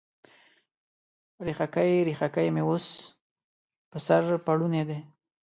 [1.45, 2.85] ریښکۍ، ریښکۍ مې اوس،
[3.89, 4.99] په سر پوړني دی